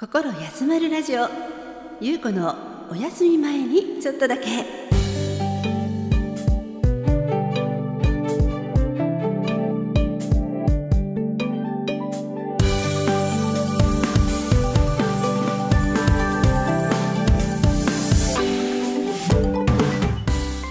[0.00, 1.28] 心休まるラジオ。
[2.00, 2.54] ゆうこの
[2.88, 4.44] お休み前にちょっとだけ。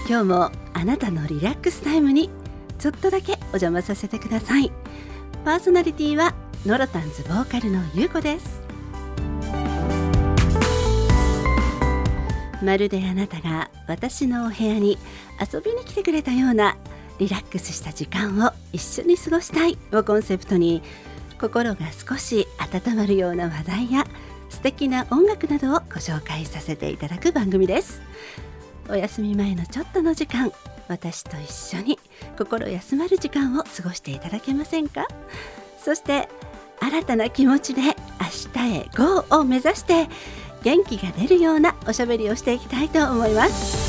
[0.08, 2.30] 今日もあなたのリラックスタイムに
[2.78, 4.72] ちょっとだけお邪魔させてください。
[5.44, 6.34] パーソナリティは
[6.64, 8.66] ノロタンズボーカルのゆうこです。
[12.62, 14.98] まるであなたが私のお部屋に
[15.40, 16.76] 遊びに来てくれたような
[17.18, 20.82] リラックスした時間を一緒に過ごしたいをコンセプトに
[21.40, 24.04] 心が少し温まるような話題や
[24.48, 28.00] 素敵な音楽などをご紹介させていただく番組です。
[28.88, 30.50] お休み前のちょっとの時間
[30.88, 31.98] 私と一緒に
[32.38, 35.06] 心休まる時間を過ごしていただけませんか？
[35.78, 36.28] そして
[36.80, 37.92] 新たな気持ちで明
[38.52, 40.08] 日へ GO を目指して
[40.62, 43.88] 元気が出るようなおしゃべりをしていきたいと思います。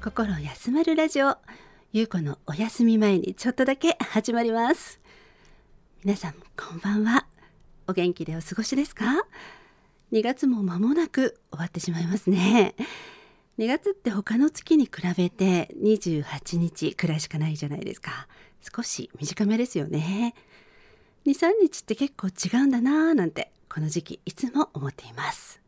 [0.00, 1.36] 心休まるラジオ
[1.92, 5.00] ゆうこのお休み前にちょっとだけ始まります。
[6.04, 7.26] 皆さんこんばんは。
[7.88, 9.04] お元気でお過ごしですか？
[10.12, 12.74] 2月も間もなく終わってしまいますね。
[13.58, 18.28] 2月って他の月に比べて28日くらいしかないじゃないですか。
[18.74, 20.34] 少し短めですよね。
[21.26, 25.60] 23日って結構違うんだなぁなんてこの時期いつも思っています。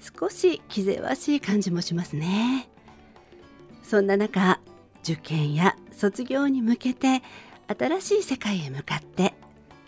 [0.00, 2.68] 少し気ぜわしい感じもしますね。
[3.82, 4.60] そんな中
[5.02, 7.22] 受験や卒業に向けて
[7.66, 9.34] 新しい世界へ向かって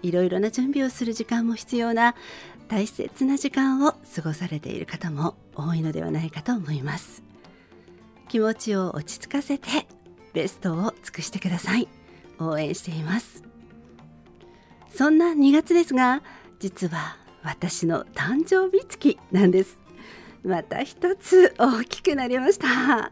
[0.03, 2.15] いろいろな準備をする時間も必要な
[2.69, 7.23] 大切な時間を過ごされている方も多いのではないかと思います。
[8.29, 9.69] 気持ちを落ち着かせて
[10.33, 11.89] ベストを尽くしてください。
[12.39, 13.43] 応援しています。
[14.95, 16.23] そんな2月ですが
[16.59, 19.87] 実は私の誕生日月なんです。
[20.47, 23.11] また一つ大きくなりました、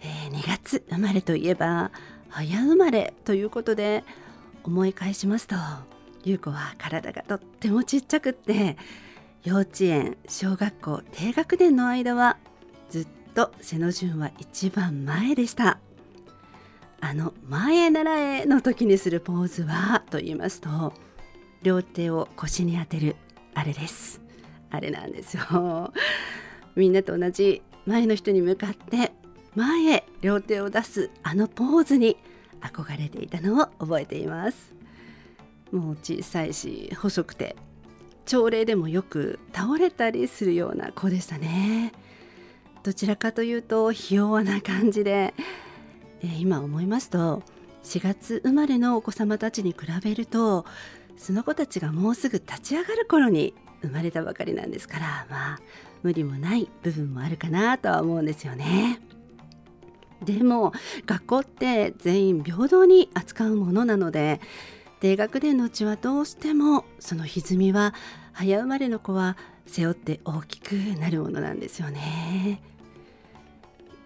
[0.00, 1.90] えー、2月生まれといえば
[2.28, 4.04] 早生まれということで
[4.62, 5.56] 思い返しますと
[6.26, 8.76] 優子は体がとってもちっちゃくって
[9.44, 12.36] 幼稚園小学校低学年の間は
[12.90, 15.78] ずっと背の順は一番前でした。
[17.00, 20.92] あの前へ習えの時にするポーズはと言いますと
[21.62, 23.14] 両手を腰に当てる
[23.54, 24.20] あれです。
[24.70, 25.92] あれなんですよ。
[26.74, 29.12] みんなと同じ前の人に向かって
[29.54, 32.16] 前へ両手を出すあのポーズに
[32.60, 34.75] 憧れていたのを覚えています。
[35.72, 37.56] もう小さいし細くて
[38.24, 41.92] 朝礼でもよく倒れたりするような子でしたね
[42.82, 45.34] どちらかというとひ弱な感じで、
[46.22, 47.42] えー、今思いますと
[47.84, 50.66] 4月生まれのお子様たちに比べると
[51.16, 55.58] その子たちがもうすぐ立ち上がる頃に生まれたばかりなんですからまあ
[56.02, 59.00] 無理もない部分もあるかなとは思うんですよね。
[60.24, 60.72] でも
[61.04, 64.40] 学校って全員平等に扱うものなので
[65.00, 67.94] 低学年のうちはどうしてもその歪みは
[68.32, 69.36] 早生まれの子は
[69.66, 72.62] 背負って大きくなるものなんですよね。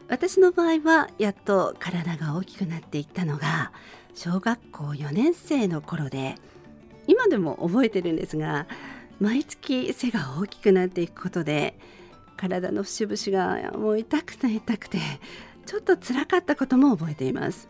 [0.09, 3.71] 私の場合はやっと体が大きくなっていったのが
[4.15, 6.34] 小学校4年生の頃で
[7.07, 8.67] 今でも覚えてるんですが
[9.21, 11.78] 毎月背が大きくなっていくことで
[12.37, 14.99] 体の節々がもう痛くて痛くて
[15.65, 17.69] ちょっと辛かったことも覚えています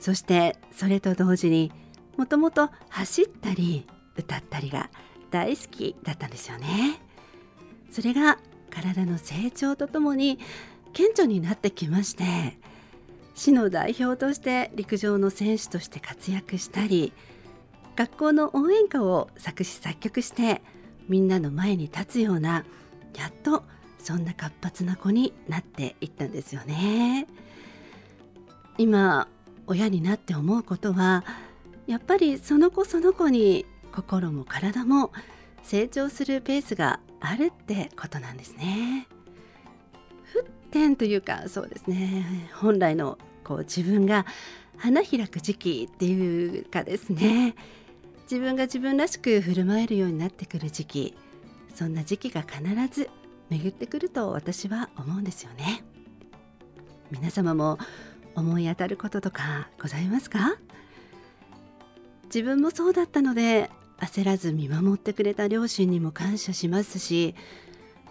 [0.00, 1.70] そしてそれと同時に
[2.16, 3.86] もともと走ったり
[4.16, 4.90] 歌ったりが
[5.30, 7.00] 大好きだったんですよね。
[7.90, 8.38] それが
[8.70, 10.38] 体の成長とともに
[10.92, 12.58] 顕著になってきまして
[13.34, 17.12] 市の代表として陸上の選手として活躍したり
[17.96, 20.62] 学校の応援歌を作詞作曲して
[21.08, 22.64] みんなの前に立つような
[23.14, 23.64] やっと
[23.98, 27.26] そんな活発な子になっていったんですよね。
[28.78, 29.28] 今
[29.66, 31.24] 親になって思うことは
[31.86, 35.12] やっぱりその子その子に心も体も
[35.62, 39.06] 成長するペースがあるってことなんですね。
[40.34, 42.50] 沸点というかそうですね。
[42.54, 44.26] 本来のこう自分が
[44.76, 47.54] 花開く時期っていうかですね。
[48.22, 51.16] 自分が自分らしく振る舞えるようになってくる時期。
[51.74, 53.10] そんな時期が必ず
[53.50, 55.84] 巡ってくると私は思うんですよね。
[57.10, 57.78] 皆様も
[58.34, 60.56] 思い当たることとかございますか？
[62.34, 63.68] 自分もそうだったので
[63.98, 67.34] 焦らず見守ってくれた両親にも感謝しますし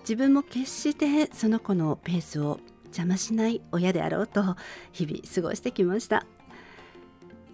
[0.02, 4.56] 自分も決してその子のペースを邪魔しない親であろうと
[4.92, 6.26] 日々過ごしてきました、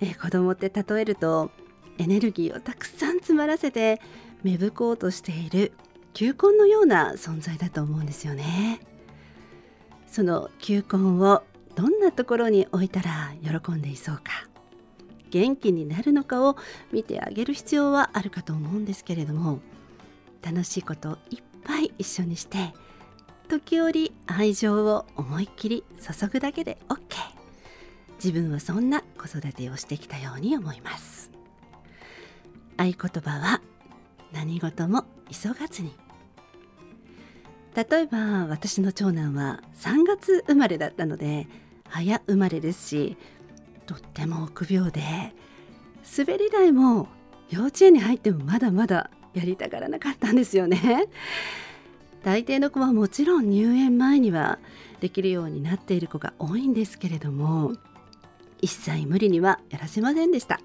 [0.02, 1.52] え子供って例えると
[2.00, 4.02] エネルギーをたくさん詰まらせて
[4.44, 5.74] 芽吹こうとしている
[6.14, 8.80] 球根のような存在だと思うんですよね。
[10.08, 11.44] その球根を
[11.76, 14.24] どんなところに置いたら喜んでいそうか。
[15.30, 16.58] 元気になるのかを
[16.92, 19.60] 見てあげる必要はあるかと思うんですけれども
[20.42, 22.74] 楽しいことをいっぱい一緒にして
[23.50, 26.98] 時折愛情を思いっきり注ぐだけで OK
[28.24, 31.32] 自分はそんな子育てをしてきたように思います。
[32.78, 33.62] 合言葉は
[34.32, 35.96] 何事も急がずに。
[37.76, 41.48] 例えば私の長男は3月生まれだったので
[41.90, 43.18] 早生まれですし
[43.88, 45.02] とっても臆病で
[46.18, 47.08] 滑り台も
[47.50, 51.06] 幼稚園に入ってもまだまだやりたがらなかったんですよね。
[52.24, 54.60] 大抵の子はもちろん入園前には
[55.00, 57.74] できるようになっている子が多いんですけれども
[58.62, 60.60] 一切無理にはやらせませんでした。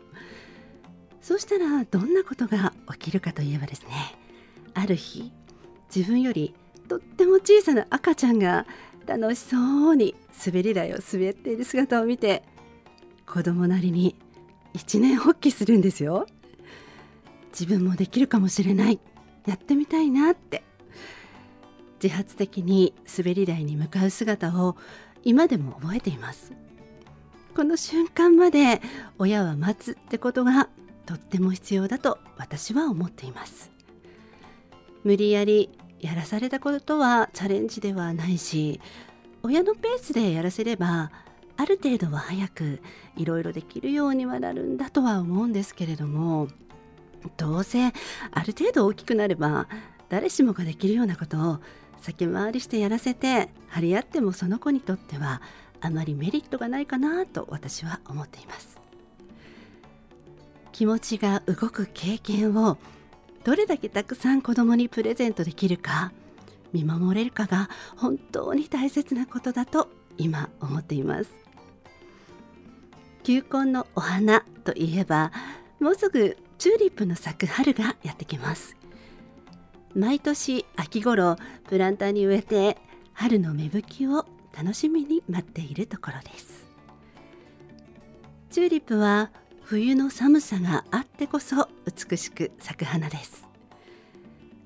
[1.20, 4.16] そうしたらどんなことが起きるかといえばですね
[4.75, 5.30] ある日
[5.94, 6.52] 自分より
[6.88, 8.66] とっても小さな赤ちゃんが
[9.06, 9.56] 楽しそ
[9.92, 12.42] うに滑り台を滑っている姿を見て
[13.32, 14.14] 子供なりに
[14.75, 16.26] 一年発起するんですよ。
[17.58, 19.00] 自分もできるかもしれない。
[19.46, 20.62] やってみたいなって。
[22.02, 24.76] 自発的に滑り台に向かう姿を
[25.25, 26.52] 今でも覚えています。
[27.56, 28.82] この瞬間まで
[29.19, 30.69] 親は待つってことが
[31.06, 33.70] とっても必要だと私は思っています。
[35.05, 35.70] 無理やり
[36.00, 38.78] やらされたことはチャレンジではないし
[39.43, 41.11] 親のペースでやらせれば
[41.56, 42.81] ある程度は早く
[43.16, 46.49] いろいろできるようにはなるんだとは思うんですけれども
[47.37, 47.90] どうせあ
[48.43, 49.69] る程度大きくなれば
[50.08, 51.58] 誰しもができるようなことを
[52.00, 55.40] 先回りしてやらせて張り合ってもその子にとっては
[55.81, 58.81] あまりメリットがないかなと私は思っています。
[60.72, 62.78] 気持ちが動く経験を
[63.44, 66.12] どれだけたくさん子供にプレゼントできるか
[66.72, 71.31] 見守れるかが本当に大切なことだと今思っています。
[73.23, 75.32] 球根のお花といえば
[75.81, 78.76] もうすぐチューリップの咲く春がやってきます。
[79.94, 81.37] 毎年秋頃
[81.69, 82.79] プランターに植えて
[83.12, 84.26] 春の芽吹きを
[84.56, 86.67] 楽しみに待っているところです。
[88.50, 89.31] チューリップは
[89.62, 91.69] 冬の寒さがあってこそ
[92.09, 93.47] 美しく咲く花です。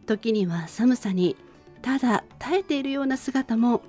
[0.07, 1.37] 時には寒さに
[1.83, 3.83] ただ耐えているような姿も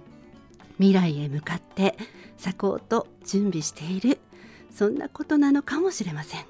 [0.78, 1.98] 未来へ向かって
[2.38, 4.20] 咲こうと準備している。
[4.72, 6.46] そんなことなのかもしれません。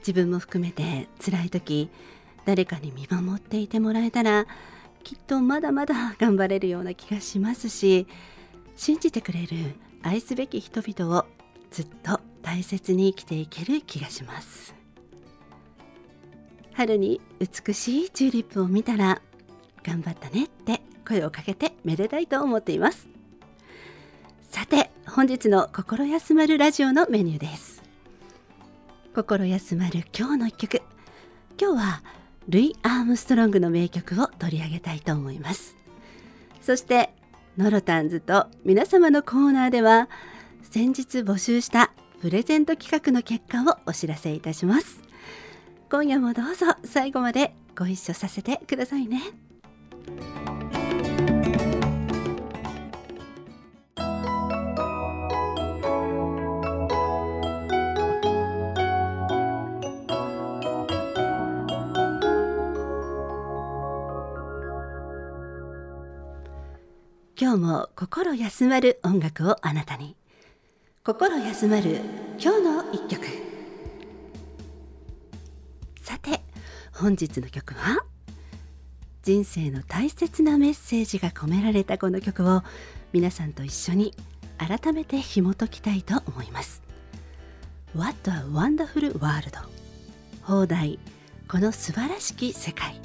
[0.00, 1.90] 自分も含めて辛い時
[2.44, 4.46] 誰かに見守っていてもらえたら
[5.02, 8.06] きっとまだまだ頑張れるような気がしますし
[8.76, 11.26] 信じてくれる愛すべき人々を
[11.70, 14.74] ずっと大切に生きていける気がします。
[16.72, 19.20] 春に美しいチューリップを見たら
[19.82, 20.89] 頑張ったねって。
[21.10, 23.08] 声をかけてめでたいと思っています。
[24.48, 27.82] さて本日の心休まるラジオのメニューです。
[29.12, 30.82] 心休まる今日の一曲。
[31.60, 32.02] 今日は
[32.48, 35.76] ルイ・アームストロングの名曲を取り上げたいと思います。
[36.62, 37.12] そして
[37.58, 40.08] ノロタンズと皆様のコーナーでは
[40.62, 45.00] 先日募集したプレゼント企画の結果をお知らせいたします。
[45.90, 49.20] 今夜もどうぞ最後までご一緒させてくださいね。
[67.42, 70.14] 今日も心休まる音楽をあなたに。
[71.02, 72.02] 心休まる
[72.38, 73.24] 今日の一曲。
[76.02, 76.42] さて
[76.92, 78.04] 本日の曲は
[79.22, 82.62] 人生の大切なメッセージが込められたこの曲を
[83.14, 84.14] 皆さんと一緒に
[84.58, 86.82] 改めて紐解きたいと思います。
[87.96, 89.58] What a Wonderful World
[90.42, 90.98] 放題。
[91.48, 93.00] この素晴らしき世界。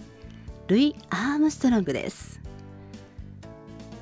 [0.68, 2.44] ルイ・アームストロングです。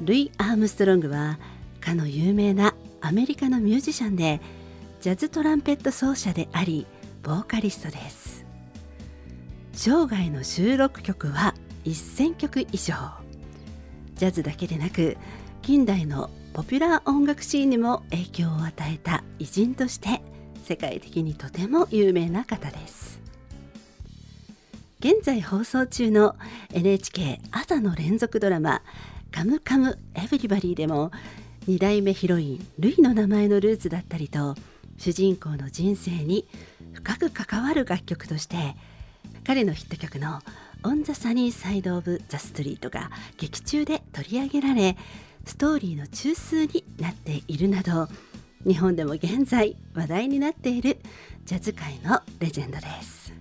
[0.01, 1.39] ルイ・アームストロングは
[1.79, 4.41] かの有名なアメリカのミュージシャンで
[5.01, 6.88] ジャズトランペット奏者であり
[7.21, 8.45] ボーカリストです。
[9.73, 11.53] 生涯の収録曲は
[11.85, 12.95] 1000曲以上。
[14.15, 15.17] ジャズだけでなく
[15.62, 20.21] 近代のポピュラー音楽シーンにも影響を与えた偉人として
[20.63, 23.19] 世界的にとても有名な方です。
[25.00, 26.35] 現在放送中の
[26.71, 28.81] NHK 朝の連続ドラマ
[29.34, 31.12] 「カムカムエヴリバディ」でも
[31.68, 34.56] 2代目ヒロインルイの名前のルーツだったりと
[34.98, 36.48] 主人公の人生に
[36.94, 38.75] 深く関わる楽曲として
[39.44, 40.42] 彼のヒット曲の
[40.84, 44.98] 「On the Sunny Side of the Street」が劇中で取り上げられ
[45.46, 48.08] ストーリーの中枢になっているなど
[48.66, 51.00] 日本でも現在話題になっている
[51.46, 53.34] ジャズ界のレジェンドです。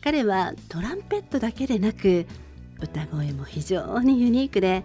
[0.00, 2.26] 彼はトランペットだけでなく
[2.80, 4.84] 歌声も非常にユニークで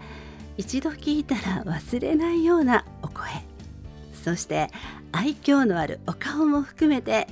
[0.57, 3.27] 一度聴いたら忘れないようなお声。
[4.13, 4.69] そして
[5.12, 7.27] 愛嬌のあるお顔も含めて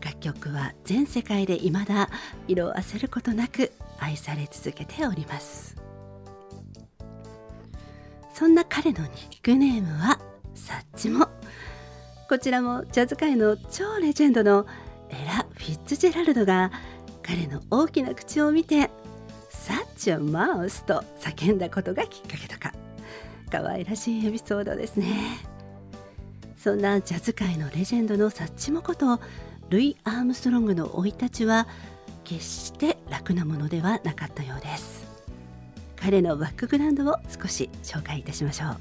[0.00, 2.08] 楽曲は全世界で未だ
[2.48, 5.76] 色あせることなく愛され続けております。
[8.32, 10.18] そんな彼のニックネームは
[10.54, 11.28] サッチモ。
[12.28, 14.66] こちらもジャズ界の超レジェンドの
[15.10, 16.72] エラ・フィッツジェラルドが
[17.22, 18.90] 彼の大きな口を見て
[19.62, 22.72] 「サッチョマウス」と叫んだことがきっかけとか。
[23.50, 25.38] 可愛らしいエピソードですね。
[26.56, 29.20] そんなジャズ界のレジェンドのサッチモこと
[29.68, 31.66] ルイ・アームストロングの生い立ちは
[32.24, 35.04] 決して楽なものではなかったようです。
[35.96, 38.76] 彼のバックグラウンドを少し紹介いたしましょう。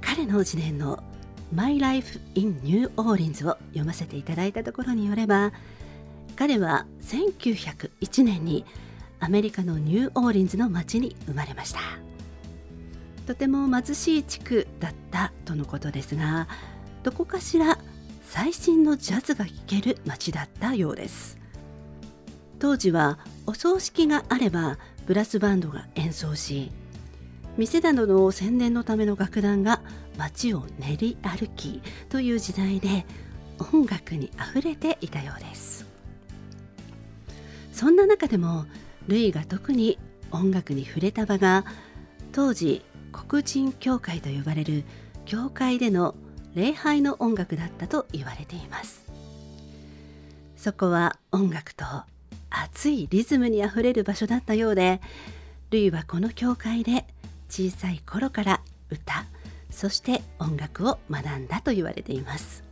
[0.00, 1.02] 彼の自伝の
[1.54, 5.52] 「My Life in New Orleans」を読ませていただいたところによれば
[6.36, 8.64] 彼は1901年に
[9.20, 11.80] アメリカのニューオーリンズの町に生まれました。
[13.26, 16.46] とても貧しい地区だったとのことですが
[17.02, 17.78] どこかしら
[18.22, 21.38] 最新のジャズが聴ける街だったようです。
[22.58, 26.70] 当時はお葬式があればブラスバンドが演奏し
[27.56, 29.80] 店などの宣伝のための楽団が
[30.16, 33.06] 街を練り歩きという時代で
[33.72, 35.83] 音楽にあふれていたようです。
[37.74, 38.66] そんな中でも
[39.08, 39.98] ルイが特に
[40.30, 41.64] 音楽に触れた場が
[42.30, 44.84] 当時黒人教会と呼ばれる
[45.24, 46.14] 教会での
[46.54, 49.04] 礼拝の音楽だったと言われています。
[50.56, 51.84] そこは音楽と
[52.48, 55.00] 熱いリズムにあふれる場所だったようで
[55.70, 57.04] ルイはこの教会で
[57.50, 59.26] 小さい頃から歌
[59.70, 62.62] そして音楽を学んだと言われています。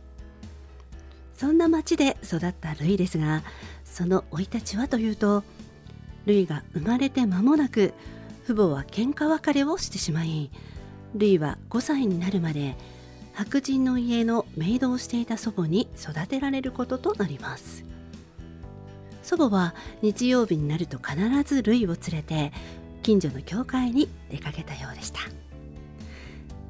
[1.35, 3.43] そんな町で育ったルイですが
[3.93, 5.43] その生い立ちはというと
[6.25, 7.93] ルイが生まれて間もなく
[8.43, 10.49] 父母は喧嘩別れをしてしまい
[11.13, 12.75] ルイは5歳になるまで
[13.33, 17.83] 白人の家のメイドをしていた祖母に育てられることとなります。
[19.21, 22.51] 祖母は日曜日になると必ずルイを連れて
[23.01, 25.19] 近所の教会に出かけたようでした。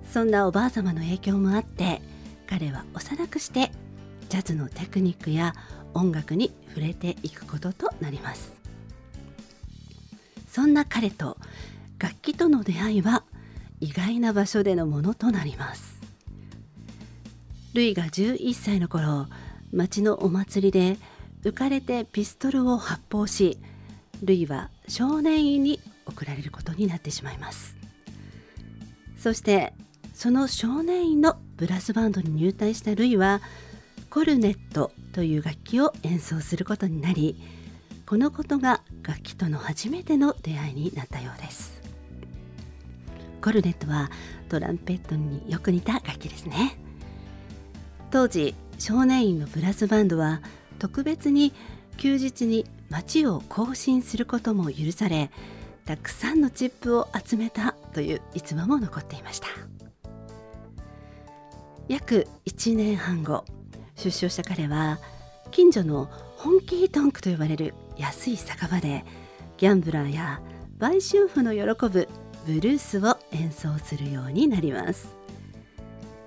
[0.10, 2.02] そんなおばあ様の影響もあって
[2.48, 3.72] 彼は幼くして
[4.30, 5.54] ジャズのテクニックや
[5.94, 8.54] 音楽に触れていくこととなります。
[10.48, 11.38] そんな彼と
[12.00, 13.24] 楽器との出会いは
[13.80, 16.00] 意外な場所でのものとなります。
[17.74, 19.28] ルイが11歳の頃
[19.72, 20.98] 町のお祭りで
[21.44, 23.58] 浮かれてピストルを発砲し
[24.22, 27.76] ルイは少年院に送られることになってしまいます。
[29.18, 29.74] そして
[30.14, 33.42] その少年院のブラスバンドに入隊したルイは
[34.10, 37.40] コルネットという楽器を演奏することになり
[38.06, 41.82] このことが楽器との初めての出会いになったようです。
[43.42, 44.10] コルネットは
[44.50, 46.78] トランペットによく似た楽器ですね。
[48.12, 50.42] 当時少年院のブラスバンドは
[50.80, 51.54] 特別に
[51.98, 55.32] 休日に街を行進することも許され
[55.86, 59.48] たくさんのチップを集めたという逸話も残っていました。
[61.88, 63.46] 約1年半後
[63.96, 65.00] 出所した彼は
[65.52, 69.06] 近所のホンキートンクと呼ばれる安い酒場で
[69.58, 70.42] ギャンブラーや
[70.78, 72.08] 売春婦の喜ぶ
[72.46, 75.16] ブルースを演奏するようになります。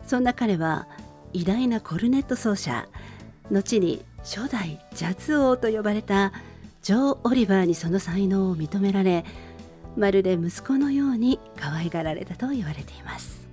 [0.06, 0.86] そんな彼は
[1.32, 2.88] 偉大なコルネット奏者
[3.50, 6.32] 後に初代ジャズ王と呼ばれた
[6.82, 9.24] ジョー・オリバーにその才能を認められ
[9.96, 13.46] まるで息子のように可愛がられたと言われています。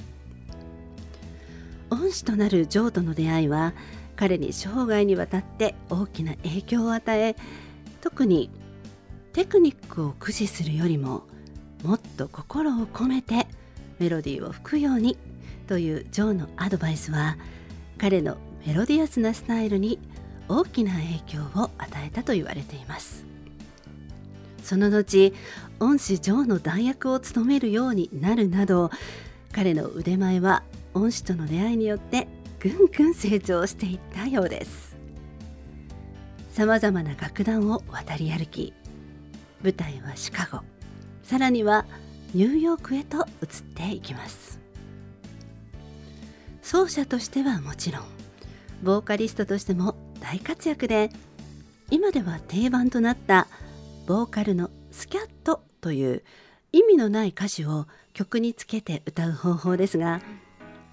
[1.89, 3.74] 恩師となるジョーとの出会いは
[4.15, 7.36] 彼に生涯にわたって大きな影響を与え
[8.01, 8.50] 特に
[9.34, 11.24] テクニックを駆使するよりも
[11.84, 13.48] もっと心を込めて
[14.00, 15.17] メロディーを吹くように
[15.67, 17.38] というジョーのアドバイスは
[17.98, 20.00] 彼のメロディアスなスタイルに
[20.48, 23.25] 大きな影響を与えたと言われています。
[24.63, 25.34] その後
[25.79, 28.91] 恩師ジョーの代役を務めるようになるなど
[29.51, 32.27] 彼の腕前は恩師との出会いによって
[32.63, 34.96] ぐんぐん成長していったようです。
[36.53, 38.74] さまざまな楽団を渡り歩き
[39.62, 40.63] 舞台はシカゴ
[41.24, 41.86] さらには
[42.34, 43.27] ニューヨークへと移っ
[43.75, 44.62] ていきます。
[46.62, 48.03] 奏者としてはもちろん
[48.82, 51.10] ボーカリストとしても大活躍で
[51.91, 53.48] 今では定番となった
[54.08, 56.24] ボーカルのスキャットという
[56.72, 60.22] 意味のない歌詞を曲につけて歌う方法ですが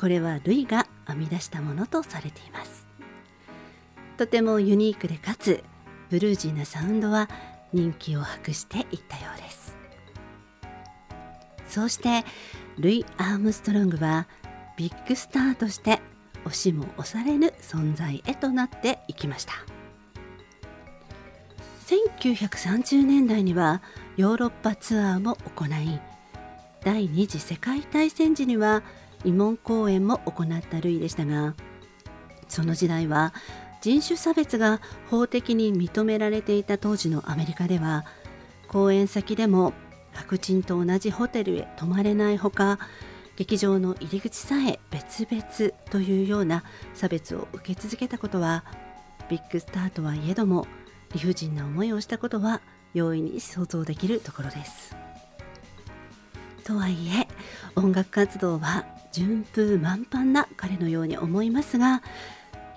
[0.01, 2.89] これはルイが編み出したものとされています。
[4.17, 5.63] とてもユニークでかつ
[6.09, 7.29] ブルージーなサウンドは
[7.75, 9.77] 人気を博していったようです。
[11.69, 12.25] そうして
[12.79, 14.27] ルイ・アームストロングは
[14.79, 16.01] ビッグスターとして
[16.47, 19.53] 押しも押されぬ存在へとなっていきました。
[21.89, 23.83] 1930年代には
[24.17, 26.01] ヨーロッパツアーも行い
[26.83, 28.83] 第二次世界大戦時には
[29.25, 31.55] 慰問公演も行ったルイでしたが
[32.49, 33.33] その時代は
[33.81, 38.05] 人種差別が法的に認められていた当時のアメリカでは
[38.69, 39.73] 公演先でも
[40.13, 42.79] 白人と同じホテルへ泊まれないほか
[43.37, 46.63] 劇場の入り口さえ別々というような
[46.95, 48.65] 差別を受け続けたことは
[49.31, 50.67] ビッグスターとはいえども
[51.15, 52.61] 理不尽な思いをしたことは
[52.93, 54.95] 容易に想像できるところです。
[56.65, 57.27] とはいえ
[57.75, 62.03] 音楽活動は順風満帆な彼のように思いますが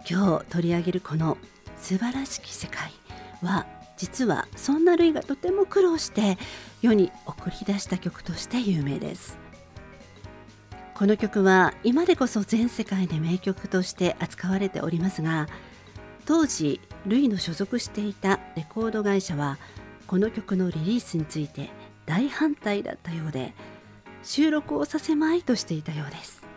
[0.10, 1.38] 今日取り上げるこの
[1.78, 2.92] 素晴らしき世界
[3.42, 3.66] は
[3.98, 6.38] 実はそんなルイがとても苦労して
[6.82, 9.38] 世に送り出した曲として有名です。
[10.94, 15.48] この曲は今でこそ全世界で名曲として扱われておりますが
[16.26, 19.58] 当時ルイの所属していたレコード会社は
[20.06, 21.72] この曲のリリースについて
[22.06, 23.54] 大反対だったようで
[24.24, 26.48] 収録をさせまいとしていたようです。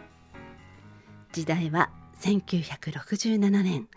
[1.33, 3.89] 時代は1967年。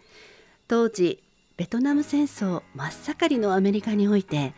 [0.68, 1.24] 当時
[1.56, 4.54] ベトナム戦争真っ盛りのアメリカにおいて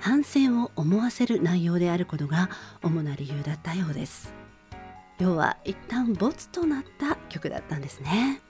[0.00, 2.48] 反戦を思わせる内容であることが
[2.82, 4.34] 主な理由だったようです。
[5.18, 8.40] 要は一旦ボツとなった曲だったんですね。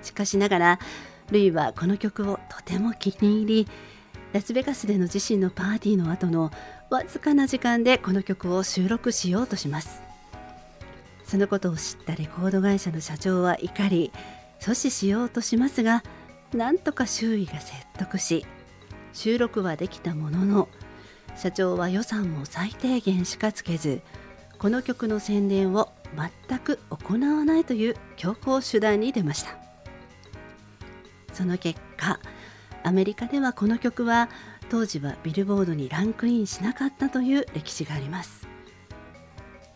[0.00, 0.78] しかしながら
[1.30, 3.68] ルイはこの曲をとても気に入り
[4.32, 6.50] ラスベガスでの自身のパーティーの後の
[6.90, 10.02] わずかな時間でこの曲を収録しようとします。
[11.24, 14.12] そのことを知ったレコード会社の社長は怒り
[14.60, 16.02] 阻止しようとしますが
[16.52, 18.44] なんとか周囲が説得し
[19.14, 20.68] 収録はできたものの
[21.36, 24.02] 社長は予算も最低限しかつけず
[24.58, 25.90] この曲の宣伝を
[26.48, 29.56] 全く行わないという強硬手段に出ました。
[31.32, 32.20] その結果
[32.84, 34.28] アメリカではこの曲は
[34.70, 38.48] 当時はビルボードにランクインしなかったという歴史があります。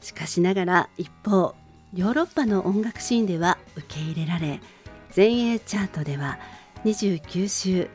[0.00, 1.54] しかしながら一方
[1.92, 4.60] ヨーロッパの音楽シーンでは受け入れられ
[5.10, 6.38] 全英チャートでは
[6.84, 7.88] 29週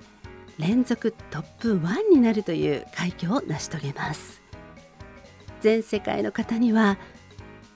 [0.57, 4.41] 連続トップ1になるという快挙を成し遂げます。
[5.61, 6.97] 全世界の方には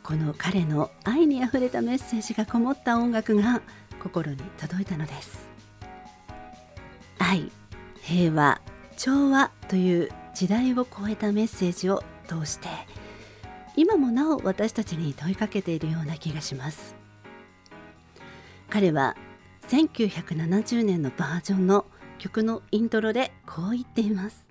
[0.04, 3.62] この彼の愛にあふれたメッセージがこもった音楽が
[4.02, 5.55] 心に届いたのです。
[7.28, 7.52] 愛
[8.04, 8.62] 平和
[8.98, 12.68] 調和という時代を超えたメッセージを通して
[13.76, 16.96] 今もなお私たちに問いかけているような気がします。
[18.70, 19.18] 彼は
[19.68, 21.88] 1970年のバージョンの
[22.20, 24.48] 曲のイントロでこう言っています。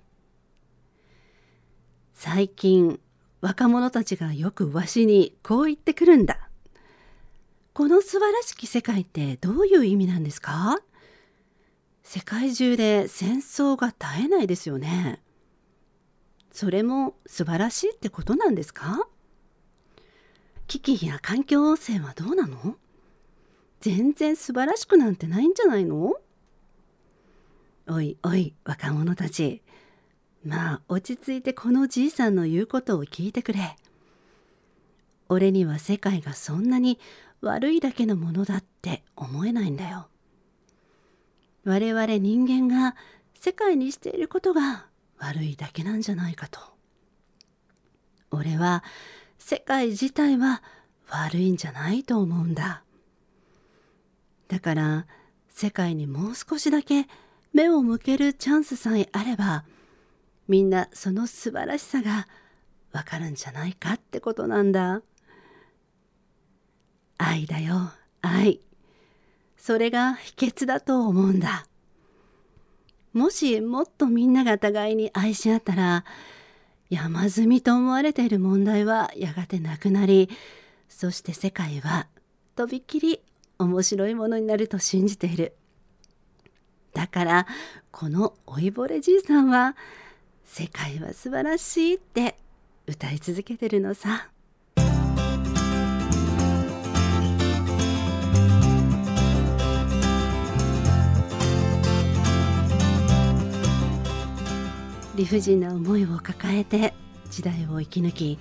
[2.13, 2.99] 最近
[3.39, 6.49] 若者たちがよくわしにこう言ってくるんだ。
[7.73, 10.79] この素晴らしき世界ってどういう意味なんですか？
[12.07, 15.23] 世界中で戦争が絶えないですよね。
[16.51, 19.07] それも素晴らしいってことなんですか？
[20.67, 22.77] 危機や環境汚染はどうなの？
[23.81, 26.13] 全然素晴らしくなんてないんじゃないの？
[27.87, 29.63] おいおい若者たち
[30.45, 33.75] まあ落ち着いてこのじいさんの言うことを聞いてくれ。
[35.27, 36.99] 俺には世界がそんなに
[37.41, 40.07] 悪いだけのものだって思えないんだよ。
[41.65, 42.95] 我々人間が
[43.33, 44.85] 世界にしていることが
[45.17, 46.59] 悪いだけなんじゃないかと。
[48.31, 48.83] 俺は
[49.37, 50.63] 世界自体は
[51.09, 52.83] 悪いんじゃないと思うんだ。
[54.47, 55.07] だから
[55.49, 57.07] 世界にもう少しだけ
[57.53, 59.63] 目を向けるチャンスさえあれば
[60.47, 62.27] みんなその素晴らしさが
[62.91, 65.01] わかるんじゃないかってことなんだ。
[67.17, 68.59] 愛だよ、愛。
[69.57, 71.65] それが秘訣だと思うんだ。
[73.13, 76.05] もしもっとみんなが互いに愛し合ったら、
[76.89, 80.29] 山積みと思われている問題はやがてなくなり、
[80.89, 82.07] そして世界は
[82.55, 83.21] とびっきり
[83.57, 85.55] 面白いものになると信じている。
[86.93, 87.47] だから
[87.91, 89.75] この老いぼれじいさんは
[90.45, 92.37] 世界は素晴らしいって
[92.87, 94.29] 歌い続けてるのさ。
[105.15, 106.93] 理不尽な思いを抱えて
[107.31, 108.39] 時代を生き抜き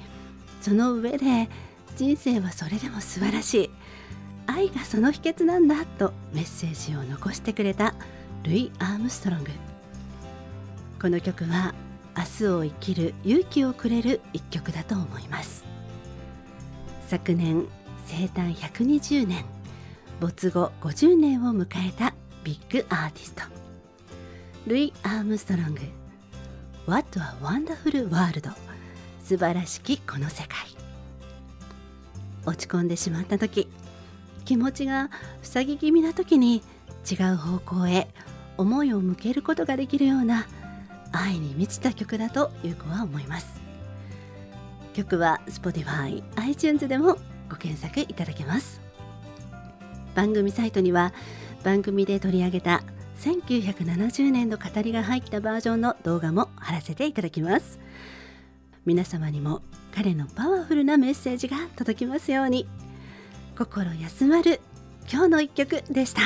[0.60, 1.48] その上で
[1.96, 3.70] 人生はそれでも素晴らしい。
[4.46, 7.94] 愛がその秘訣なんだとメッセージを残してくれた
[8.42, 9.50] ルイ・アームストロング。
[11.00, 11.74] この曲は
[12.16, 15.64] 明日を生きる勇気をくれる一曲だと思います。
[17.08, 17.66] 昨年
[18.06, 19.44] 生誕120年
[20.20, 23.42] 没後50年を迎えたビッグアーティスト。
[24.66, 25.80] ルイ・アームストロング。
[26.86, 28.50] What a Wonderful World.
[29.22, 30.58] 素晴らしきこの世界。
[32.44, 33.68] 落ち込んでしまった時
[34.44, 35.08] 気持ちが
[35.42, 36.62] 塞ぎ気味な時に
[37.10, 38.08] 違う方向へ
[38.58, 40.46] 思いを向けることができるような
[41.10, 43.58] 愛に満ちた曲だという子は思います。
[44.92, 47.16] 曲は Spotify、iTunes でも
[47.48, 48.82] ご検索いただけます。
[50.14, 51.14] 番組サイトには
[51.62, 52.82] 番組で取り上げた
[53.20, 57.78] 1970年の語りが入ったバージョンの動画も貼らせていただきます。
[58.84, 59.62] 皆様にも
[59.94, 62.66] 彼のパワフルなメッセージが届きますように
[63.56, 64.60] 心休まる
[65.10, 66.20] 今日の一曲でした。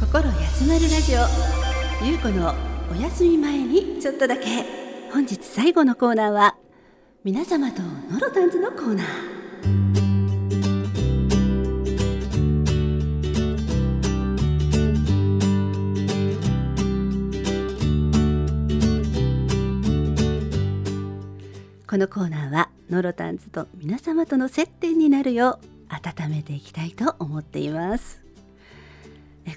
[0.00, 1.18] 心休まるラジオ。
[2.06, 2.54] ゆうこの
[2.90, 4.77] お休み前にちょっとだけ。
[5.10, 6.56] 本日最後のコーナーは
[7.24, 9.06] 皆様とノロタンズのコーナー。
[21.86, 28.22] このコーナーはノロタンズと皆様との接点になるよう温めていきたいと思っています。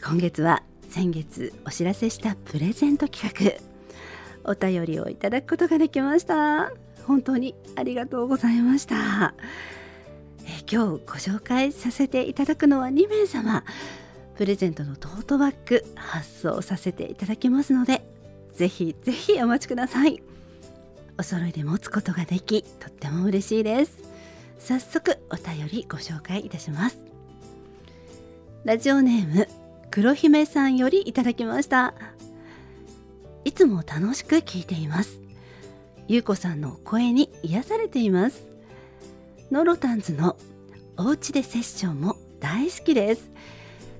[0.04, 3.71] 今月は先月お知らせしたプレゼント企画。
[4.46, 6.72] お便りをいただくことができました。
[7.06, 9.34] 本当にありがとうございました。
[10.46, 13.64] え今日ご紹介させていただくのは2名様。
[14.36, 18.02] プレゼントのトートバッグ発送させていただきますので
[18.56, 20.22] ぜひぜひお待ちください。
[21.20, 24.00] お揃いで持つことができとっても嬉しいです。
[24.60, 27.00] 早速お便りご紹介いたします。
[28.64, 29.48] ラジオネーム
[29.90, 31.94] 黒姫さんよりいただきました。
[33.44, 35.20] いつも楽しく聞いています。
[36.08, 38.48] ゆうこさんの声に癒されています。
[39.52, 40.38] ノロタンズの
[40.98, 43.32] おうちでセッションも大好きです。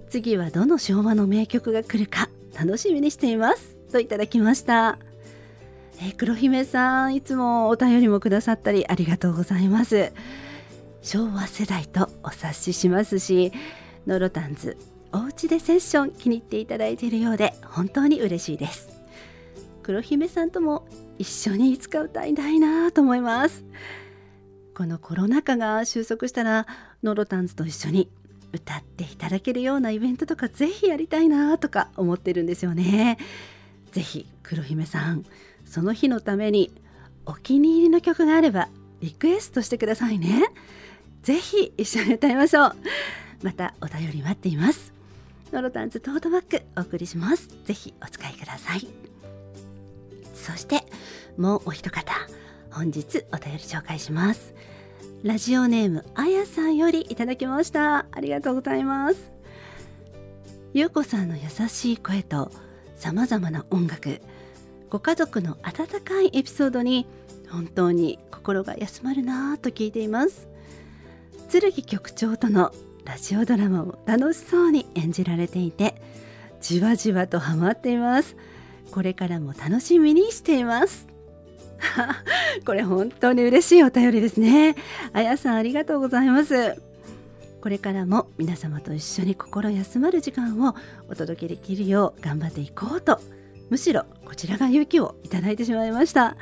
[0.10, 3.76] 次はどの昭和の名曲が来るか楽しみにしています。
[3.92, 4.98] といただきました。
[6.04, 10.12] え黒姫さんいつもお便りもくださったりありがとうございます。
[11.02, 13.52] 昭和世代とお察ししますし
[14.06, 14.78] ノロタンズ
[15.12, 18.91] おうちでセッション気に入っていただいているようで本当に嬉しいです。
[19.82, 23.64] 黒姫さんとも一緒にいつか歌いたいなと思います。
[24.76, 26.66] このコロナ禍が収束したら
[27.04, 28.10] ノロタンズと一緒に
[28.54, 33.18] 歌っていただけるようなイベントとかぜひやりたいなとか思ってるんですよね。
[33.92, 35.26] ぜひ黒姫さん
[35.66, 36.72] その日のために
[37.26, 38.70] お気に入りの曲があれば
[39.02, 40.46] リクエストしてくださいね。
[41.24, 42.76] ぜひ一緒に歌いましょう。
[43.44, 44.94] またお便り待っています。
[45.52, 47.50] ノロタンズトートバッグお送りします。
[47.66, 49.01] ぜひお使いください。
[50.42, 50.84] そして
[51.38, 52.14] もうお一方
[52.72, 54.54] 本日お便り紹介します。
[55.24, 58.08] ラジオネームあやさんよりいただきました。
[58.12, 59.32] ありがとうございます。
[60.74, 62.52] ゆうこさんの優しい声と
[62.96, 64.22] 様々な音楽
[64.90, 67.06] ご家族の温かいエピソードに
[67.50, 70.48] 本当に心が休まるなぁと聞いています。
[71.52, 72.72] 剣局長との
[73.06, 76.02] ラジオドラマを楽しそうに演じられていて
[76.62, 78.36] じわじわとハマっています。
[78.92, 81.08] これからも楽しみにしています。
[82.66, 84.76] これ本当に嬉しいお便りですね。
[85.14, 86.82] あやさんありがとうございます。
[87.62, 90.76] これからも皆様と一緒に心休まる時間を
[91.08, 93.22] お届けできるよう頑張っていこうと
[93.70, 96.38] むしろこちらが勇気をいただいてしまいました、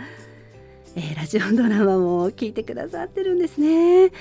[0.96, 4.12] えー、ラジオドラマも聞いてくださってるんですね。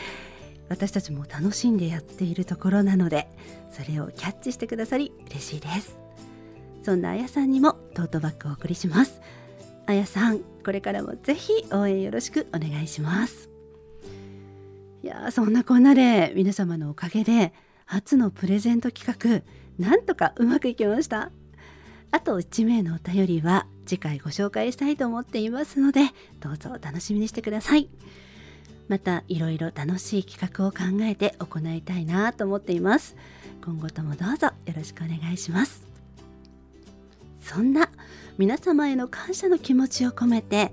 [0.69, 3.27] 私たちも楽しんでやっているところなので
[3.71, 6.08] それをキャッチしてくださり嬉しいです。
[6.88, 9.20] そんなあやさんにもトートバッグをお送りします。
[9.85, 13.51] あやさんこれからもぜひ応援よろしくお願いします。
[15.03, 17.53] いやそんなこんなで皆様のおかげで
[17.85, 19.44] 初のプレゼント企画
[19.79, 21.31] なんとかうまくいきました。
[22.11, 26.01] あと1名のお便りは次回ご紹介したいと思っていますので
[26.40, 27.90] どうぞお楽しみにしてください。
[28.88, 33.14] またいろいろ楽しい企画を考えて行いたいなと思っています。
[33.62, 35.88] 今後ともどうぞよろしくお願いします。
[37.49, 37.91] そんな
[38.37, 40.71] 皆様への感謝の気持ちを込めて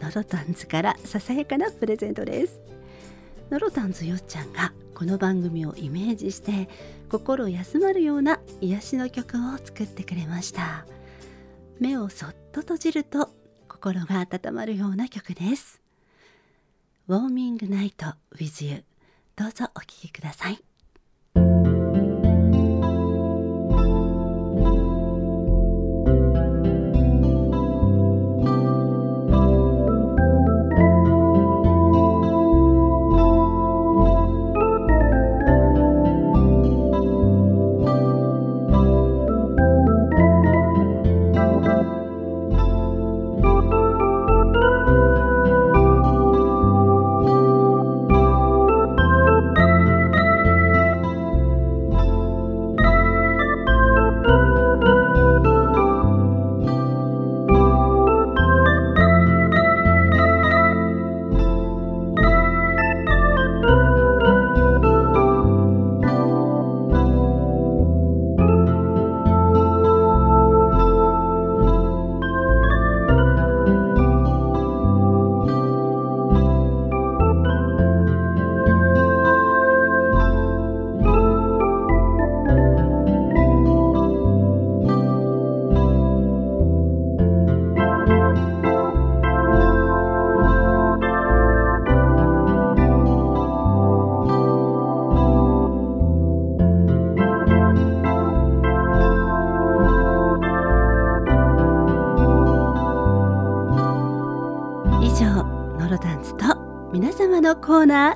[0.00, 2.60] ノロタンズからささやかなプレゼントです。
[3.50, 6.68] ノロタンズよっちゃんがこの番組をイメージして
[7.10, 10.86] 心休まるような癒しの曲を作ってくれました。
[11.80, 13.30] 目をそっと閉じると
[13.68, 15.82] 心が温まるような曲です。
[17.08, 18.84] ウォーミングナイト with you
[19.34, 20.73] どうぞお聴きください。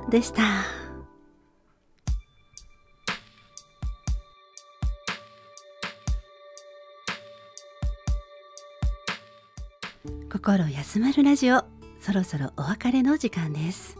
[0.09, 0.43] でした。
[10.31, 11.79] 心休まるラジオ。
[11.99, 13.97] そろそろお別れの時間です、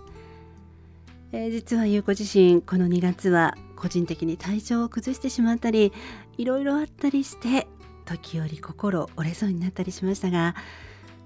[1.31, 5.93] えー実はゆうこ自身この2月は個人的に体調を崩してしまったり
[6.37, 7.67] いろいろあったりして
[8.05, 10.55] 時折心折れそうになったりしましたが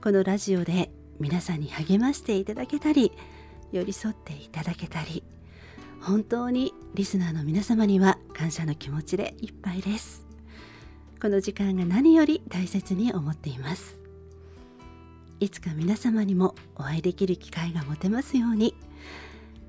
[0.04, 3.12] このラジオで皆さんに励ましていただけたり
[3.74, 5.24] 寄り添っていただけたり
[6.04, 10.26] 本当にリスナーの皆様には感謝の気持ちでいっぱいです。
[11.22, 13.98] この時間が何より大切に思っています。
[15.40, 18.76] いつか皆様にもお会いできる機会が持てますように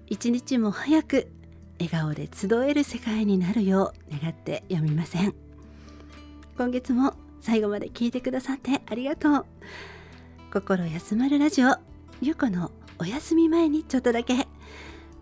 [0.08, 1.30] 一日も早く
[1.78, 5.34] 笑顔で集える世界になるよう願ってやみません。
[6.58, 9.46] 今月も最後まで聞いてくださってありがとう。
[10.52, 11.76] 心休まるラジオ
[12.20, 14.46] ゆうこのお休み前にちょっとだけ。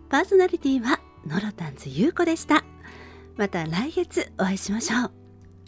[0.09, 2.63] パーソナリティはノロタンズゆうこでした。
[3.35, 5.11] また来月お会いしましょう。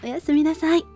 [0.04, 0.95] おやすみなさい。